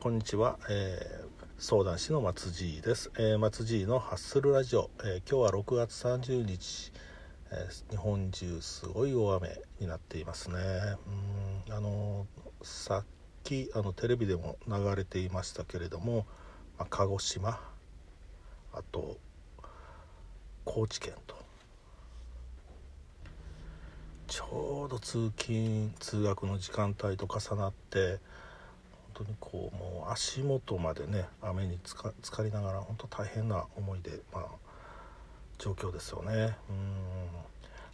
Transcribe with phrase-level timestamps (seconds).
[0.00, 6.92] こんにちは、えー、相談師の松爺です、えー、松爺のハッスルラジオ、えー、今日は6月30日、
[7.50, 10.56] え日本中すごい大雨になっていますね。
[11.66, 12.28] うんあの
[12.62, 13.04] さっ
[13.42, 16.26] きあのテレビでも流れていましたけれども、
[16.78, 17.58] まあ、鹿児島
[18.72, 19.16] あと
[20.64, 21.34] 高知県と
[24.28, 28.20] ちょうど通勤通学の時間帯と重なって
[29.18, 34.44] 当にこうもう足元までね雨につか浸かりながら本当大変な思いで、まあ、
[35.58, 36.56] 状況ですよね。
[36.70, 37.28] うん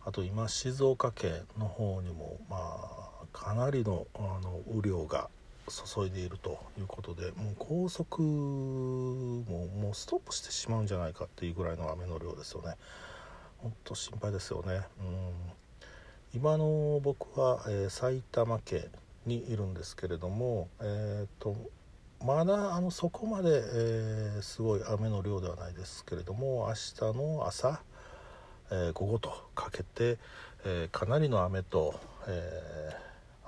[0.06, 5.30] あと今静岡県の方にも、まあ、かなりのあの雨量が
[5.66, 12.74] 注いでいるということでもう高速ももうストップしてしまうんじゃないかっていうぐらいの雨の量ですよね。
[13.62, 14.82] 本当心配ですよね。
[15.00, 15.32] うん
[16.34, 18.90] 今の僕は、えー、埼玉県
[19.26, 21.56] にいるんですけれども、えーと、
[22.24, 26.74] まだあのそこまで、えー、すごい雨の量ではないですけれども明
[27.12, 27.82] 日の朝、
[28.70, 30.18] えー、午後とかけて、
[30.64, 32.90] えかなりの雨と、え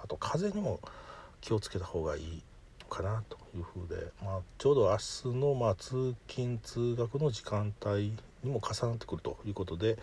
[0.03, 0.81] あと風にも
[1.41, 2.43] 気をつけた方がいい
[2.89, 8.12] かなというふうで、まあ、ちょうど明日の、まあ、通勤通学の時間帯
[8.45, 9.98] にも重なってくるということで、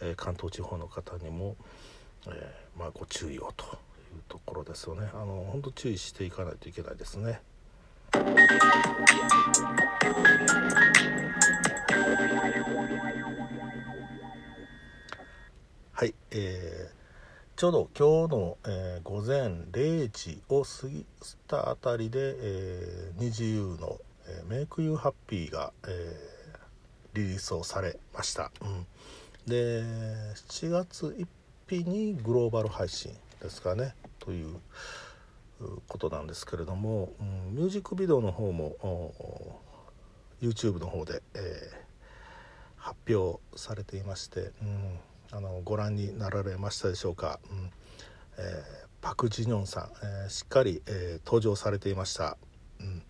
[0.00, 1.56] え関東地方の方にも、
[2.26, 3.78] え、まあ、ご注意をと。
[4.28, 7.40] ところですよねあの本当注意していかないといけないですね。
[15.92, 21.04] はい、えー、ちょうど今日の、えー、午前0時を過ぎ
[21.48, 28.52] たあたりで、えー、二自由の、えー「メイクユーハッピーが、えー、リリースをされました。
[28.60, 28.86] うん、
[29.46, 29.82] で
[30.36, 31.26] 7月1
[31.68, 34.56] 日にグローバル配信ですかねという
[35.86, 39.60] ことなんですけれども、うん、ミュージックビデオの方も
[40.40, 41.40] YouTube の方で、えー、
[42.76, 44.98] 発表されていまして、うん、
[45.32, 47.70] あのご覧になられましたでしょうか、うん
[48.38, 52.36] えー、パク・ジニョンさん、えー、しっかり、え登場されていました。
[52.80, 53.02] うん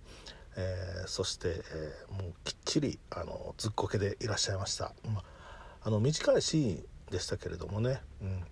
[0.60, 4.92] えそして、えもうきっちりあのずっこけでいらっしゃいました。
[5.04, 5.16] うん、
[5.82, 8.44] あの短いシーンでしたけれどもね、うん、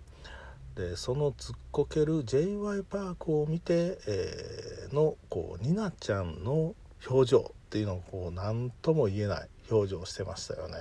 [0.77, 6.75] でそのずっこける j y パークを見て、えー、のこうニナちゃんの
[7.09, 10.75] 表情っていうのをこう何とも言えない表情をしてましたよね。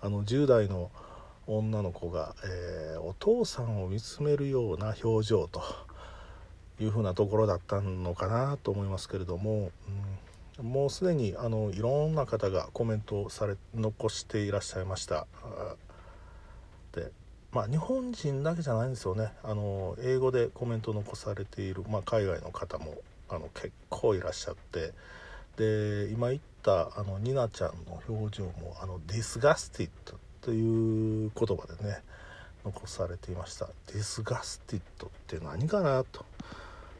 [0.00, 0.92] うん、あの10代の
[1.48, 5.60] 女の子が、えー、お父さんを見つめるような表情と
[6.78, 9.72] いうふうなところだったのかなと思いますけれども、
[10.60, 15.26] うん、もうすでにあのいろんな方がコメントをされ残していらっしゃいました。
[17.52, 19.32] まあ日本人だけじゃないんですよね。
[19.42, 22.94] あの英語でコメント残されている、まあ、海外の方も
[23.28, 24.92] あの結構いらっしゃって。
[25.56, 32.00] で今言ったあのニナちゃんの表情もあの disgusted という言葉でね
[32.64, 33.66] 残されていました。
[33.88, 36.24] disgusted って何かなと。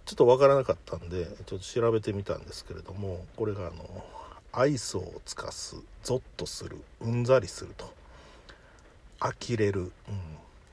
[0.05, 4.05] ちょっと分からなかったんでちょっと調べてみたんですけれどもこれがあの
[4.53, 7.98] 愛想を尽かすゾッとするうんざりすると。
[9.21, 9.91] 呆れる、うん、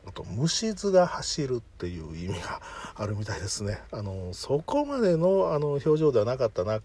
[0.08, 2.62] あと虫酸が走るっていう意味が
[2.96, 3.82] あるみたいですね。
[3.92, 6.80] あのそこまでのあの表情ではなかったな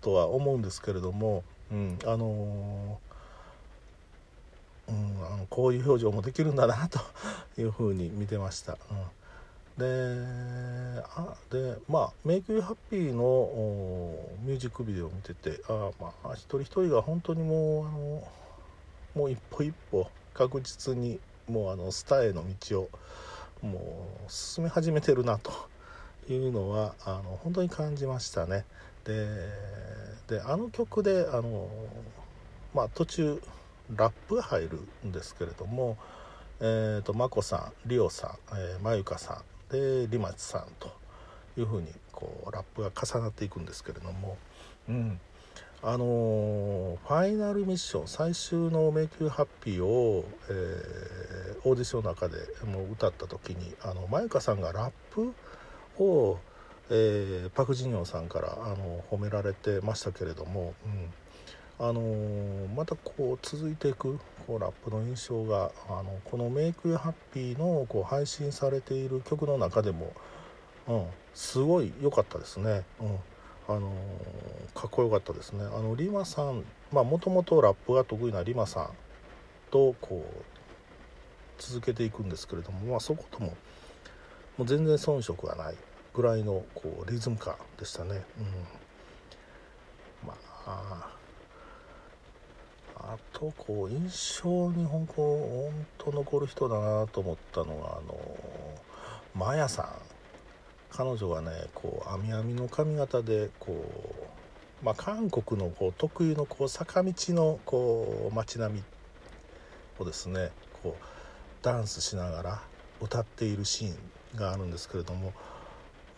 [0.00, 1.42] とは思うんですけれども、
[1.72, 2.98] うん、あの
[4.88, 7.00] うん、あのこういう表情もできるんだなと
[7.58, 8.76] いうふうに見てました。
[9.78, 13.50] うん、であでまあ「メイク・ユー・ハッピー」の
[14.42, 18.28] ミュージックビデオを見ててあ、まあ、一人一人が本当にもうあの
[19.14, 21.18] もう一歩一歩確実に
[21.48, 22.90] もうあのスターへの道を
[23.62, 25.52] もう進め始めてるなと
[26.28, 28.64] いうのはあの本当に感じましたね。
[29.04, 31.68] であの曲であの、
[32.74, 33.42] まあ、途中
[33.94, 35.98] ラップが入るんですけれども、
[36.60, 40.90] えーと、眞子さんリオさん、えー、まゆかさんでリマチさんと
[41.58, 44.38] いうふうにこうラップが重なっていくんですけれども、
[44.88, 45.20] うん、
[45.86, 55.34] あのー、ファイナルミッション最終の「迷宮ハッピーを」えー、オーディションの中でもう歌った時にあのマユカさんがラップ
[56.02, 56.38] を、
[56.88, 70.14] えー、パク・ジニョンさんからあの褒められてましたけれども、うんあのー、またこう続いていくこうラップの印象があのこの「メイク・ハッピーの」こう配信されている曲の中でも、
[70.88, 72.84] うん、すごい良かったですね。
[73.02, 73.18] うん
[73.66, 73.90] あの
[74.74, 75.64] かっこよかったですね。
[75.64, 78.90] あのリマさんまあもともとラップが得意なリマさん
[79.70, 80.44] とこう
[81.58, 83.56] 続けていくんですけれども、まあ、そことも
[84.58, 85.74] もう全然遜色がない
[86.12, 88.22] ぐらいのこうリズム感でしたね。
[88.38, 90.28] うん。
[90.28, 91.10] まあ
[92.96, 98.14] あとこう印象に本当本当残る人だなと思ったのがあの
[99.34, 100.13] マヤさん。
[100.96, 103.84] 彼女はねこう網網の髪型でこ
[104.82, 108.82] う、まあ、韓国のこう特有のこう坂道のこう街並み
[109.98, 110.50] をですね
[110.84, 111.04] こう
[111.64, 112.62] ダンスしながら
[113.00, 113.92] 歌っているシー
[114.36, 115.32] ンがあるんですけれども、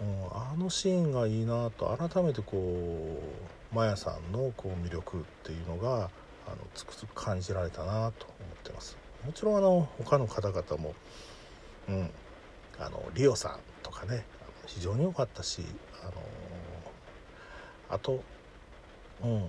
[0.00, 3.18] うん、あのシーンがいいなと改めてこ
[3.72, 6.10] うマヤさんのこう魅力っていうのが
[6.46, 8.98] あのつくづく感じられたなと思ってます。
[9.24, 10.94] もちろんあの他の方々も、
[11.88, 12.10] うん、
[12.78, 14.24] あのリオさんとかね
[14.66, 15.62] 非常に良かったし
[16.02, 16.12] あの
[17.90, 18.22] あと
[19.22, 19.48] うん。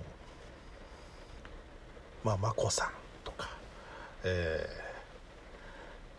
[2.24, 2.88] まあ眞子さん
[3.24, 3.48] とか
[4.24, 4.68] え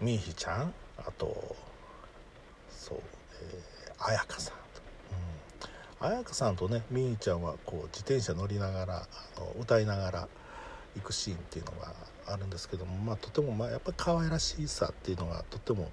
[0.01, 1.55] ー、みーひちゃんあと
[2.69, 2.97] そう、
[3.41, 4.55] えー、彩香さん
[6.01, 8.95] うん、彩香さんとねみーちゃんはこう自転車乗りながら
[9.37, 10.27] あの歌いながら
[10.95, 11.93] 行くシーンっていうのが
[12.27, 15.91] あるんですけども、まあ、とてもまあやっぱり可愛らしさっていうのがとても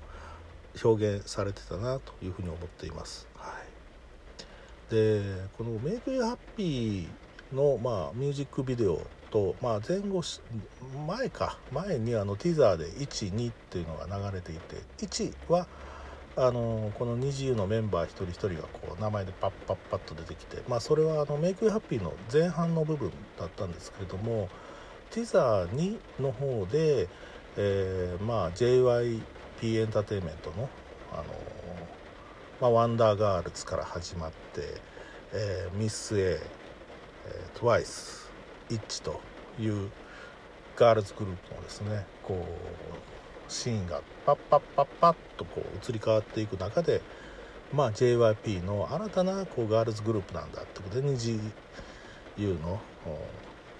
[0.82, 3.28] 表現されてたなというふうに思っています。
[3.36, 3.52] は
[4.90, 5.22] い、で
[5.56, 9.00] この「メイク・ユー・ハッピーの」まあ、ミュージックビデオ
[9.30, 10.22] と、まあ、前後
[11.06, 15.66] 前か前にあのティザーで12っていうのが流れていて1は
[16.38, 24.48] あのこの NiziU のメンバー一人一人がこう名前でパッパッパッと出てきて、まあ、それはあの Make you happy の前半の部分だったんですけれども
[25.10, 27.08] ティザー2の方で、
[27.56, 28.50] えー、まあ
[29.60, 30.68] P エンターテインメントの、
[31.12, 31.24] あの
[32.60, 34.80] まあ、ワンダーガールズから始まって、
[35.32, 36.38] えー、ミス A、
[37.26, 38.30] えー、TWICE
[38.70, 39.20] イッチと
[39.58, 39.90] いう
[40.76, 47.00] ガールズグループのですねこうシーンがパッパッパッパッとこう移り変わっていく中で、
[47.72, 51.40] まあ、JYP の新たなこうガールズグループなんだってことで NiziU
[52.60, 52.80] の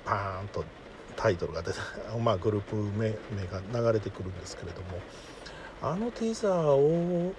[0.05, 0.65] パーンと
[1.17, 1.79] タイトルが出て、
[2.23, 5.01] まあ、グループ名名が流れてくるんですけれども
[5.83, 7.35] あのティーザーを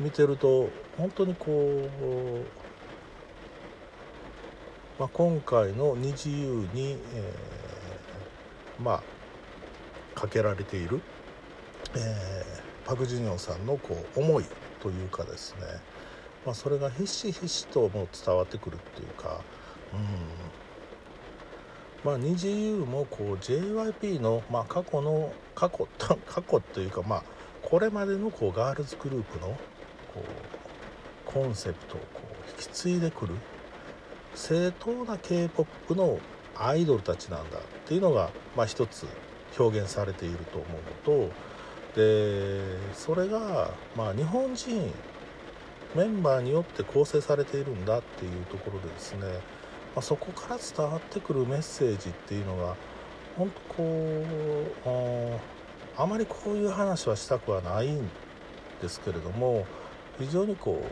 [0.00, 2.46] 見てると本当にこう、
[4.98, 9.02] まあ、今回の「二自由に」えー、まあ
[10.18, 11.00] かけられている、
[11.94, 14.44] えー、パク・ジュニョンさんのこう思い
[14.80, 15.60] というかですね、
[16.44, 19.44] まあ、それがひしひしとも伝わってくるっていうか
[19.92, 20.00] うん。
[22.06, 27.24] まあ、二次 U もこう JYP の、まあ、過去の過去 過去というか、まあ、
[27.66, 29.56] これまでのこうガールズグループのこ
[30.16, 30.22] う
[31.24, 33.34] コンセプトをこう引き継いでくる
[34.34, 36.18] 正当な k p o p の
[36.56, 39.06] アイドルたちなんだっていうのが、まあ、一つ
[39.58, 40.66] 表現されていると思
[41.12, 41.34] うのと
[41.96, 42.60] で
[42.94, 44.92] それが、まあ、日本人
[45.94, 49.26] メンバーによって構成されているんだっていうところでですね
[49.96, 52.76] まあ、そこから伝わってくるメッセージっていうのが
[53.34, 54.22] 本当こ
[54.84, 55.55] う
[55.96, 58.08] あまりこういう話はしたくはないん
[58.82, 59.66] ですけれども
[60.18, 60.86] 非常にこう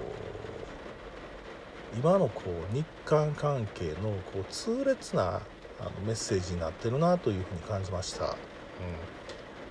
[1.99, 5.41] 今のこう日韓関係のこう痛烈な
[5.81, 8.25] あのメッセージになってるなというふうに感じました。
[8.25, 8.31] うん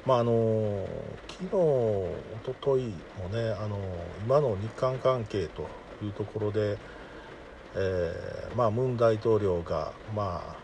[0.06, 0.86] まあ、あの
[1.30, 2.14] 昨日お
[2.44, 3.80] とといもねあの
[4.26, 5.70] 今の日韓関係と
[6.04, 6.78] いうところで
[7.76, 10.56] えー、まあ、ムン大統領が、ま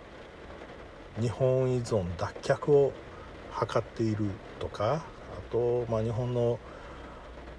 [1.18, 2.94] あ、日本依存脱却を
[3.50, 4.26] 図っている
[4.60, 5.06] とか
[5.38, 6.60] あと、まあ、日本の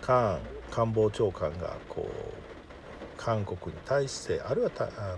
[0.00, 2.50] 韓官房長官がこう
[3.16, 5.16] 韓国に対してあるいはあ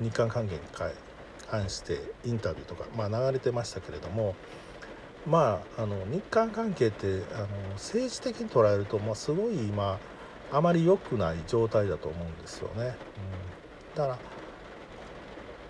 [0.00, 0.60] の日韓関係に
[1.46, 4.34] 関してインタビューとか、まあ、流れてましたけれども
[5.26, 10.00] まああの日韓関係ってあの政治的に捉えると、まあ、すごい今
[10.50, 12.82] あまり良くない状態だと思うんですよね。
[12.82, 12.94] うん、
[13.94, 14.18] だから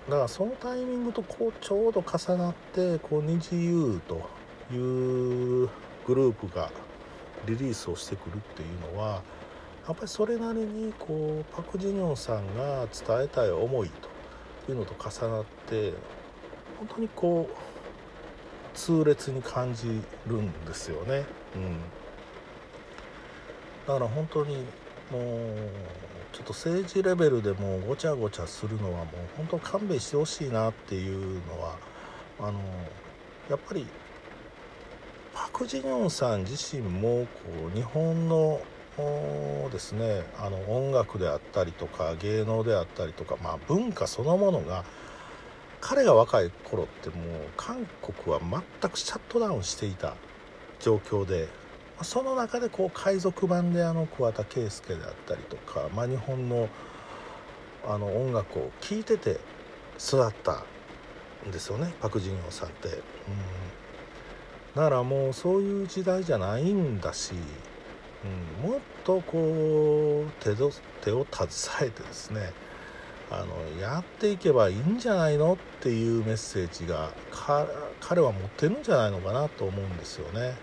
[0.09, 4.14] だからそのタイミングとこうちょうど重なってこう二次 U と
[4.75, 4.76] い
[5.64, 5.69] う
[6.07, 6.71] グループが
[7.47, 9.23] リリースをしてくるっていうのは
[9.87, 13.90] やっぱりそれなりにこうパク・ジニョンさんが伝えたい思い
[14.66, 15.92] というのと重なって
[16.78, 21.25] 本当にこう痛烈に感じるんですよね。
[21.54, 21.76] うん
[23.87, 24.64] だから本当に
[25.10, 25.22] もう
[26.32, 31.76] ちょっと政治レベルでもごちゃごちゃするのはもう本当勘弁してほしいなっていうのは
[32.38, 32.60] あの
[33.48, 33.86] やっぱり
[35.34, 38.60] パク・ジニョンさん自身もこう日本の
[39.72, 44.84] ですねあの音楽であったりとか芸能であったりとか、まあ、文化そのものが
[45.80, 47.16] 彼が若い頃ってもう
[47.56, 50.14] 韓国は全くシャットダウンしていた
[50.80, 51.48] 状況で
[52.02, 56.69] その中でこう海賊版であの桑田佳祐であったりとか、まあ、日本の
[57.87, 59.40] あの音楽を聴いてて
[59.99, 60.64] 育った
[61.47, 62.95] んですよねパク・ジンヨンさんって、うん、
[64.75, 67.33] だからもうそういう時代じゃないんだし、
[68.62, 72.52] うん、もっとこう手手を携えてですね
[73.30, 77.12] あのやっていけばいいんじゃないのっていうメッセージが
[78.00, 80.40] 彼は持ってるんじゃないのかなと思うんですよね。
[80.40, 80.54] うん、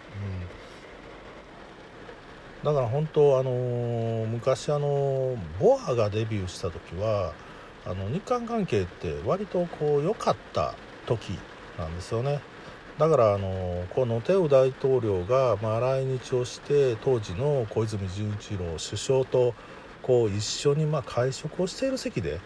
[2.64, 7.34] だから本当あの昔あのボアがデビューした時は
[7.86, 10.74] あの日韓関係って割とこう良かった
[11.06, 11.38] 時
[11.78, 12.42] なんですよね。
[12.98, 19.54] だからあのこのテウ大統領がまあ来日をして当時の小泉純一郎首相と
[20.02, 22.40] こう一緒にまあ会食をしている席で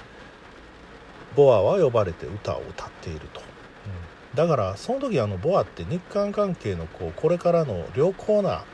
[1.37, 8.65] ボアは呼ばれて歌を歌っていると、うん、だからその時あのボアって日韓関係のこうこれからの良好な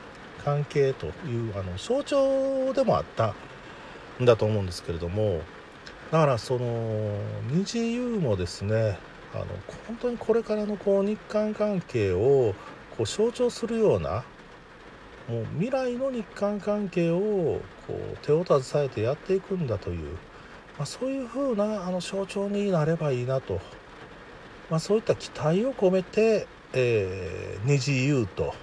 [0.47, 3.35] 関係というあの象徴でもあった
[4.21, 5.41] んだと思うんですけれども
[6.09, 8.97] だからその日友もですね
[9.33, 9.45] あの
[9.87, 12.55] 本当にこれからのこう日韓関係を
[12.95, 14.23] こう象徴するような
[15.27, 17.19] もう未来の日韓関係を
[17.85, 20.17] こう手を携えてやっていくんだという
[20.77, 23.59] まあ、そういう風なあな象徴になればいいなと、
[24.69, 28.53] まあ、そういった期待を込めて、えー、虹優と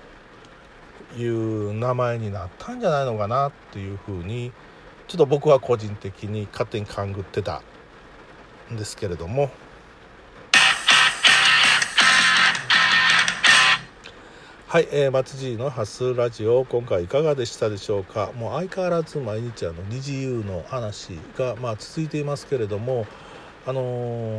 [1.17, 4.53] いう名前になったんじゃないのかなっていう風に
[5.07, 7.63] ちょっと僕は個人的に勝手に勘ぐってた
[8.73, 9.51] んですけれども。
[14.67, 18.33] はい、えー、松爺のハスラジオ今回いかがでしたでしょうか？
[18.35, 23.07] もう相変わらず毎日あの二次優の話がまあ続いていますけれども
[23.67, 23.83] あの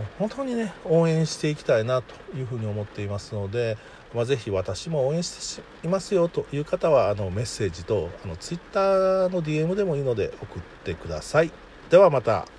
[0.01, 3.77] ー、本当にね応援していきたいなというふうに思っていますので、
[4.15, 11.51] まあ、ぜひ私も応援していますよという方はあのメッセージとあのツイッターの DM でもいいので送ってください。
[11.89, 12.54] ではまた。